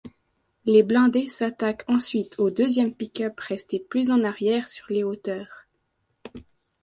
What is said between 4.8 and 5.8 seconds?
les hauteurs.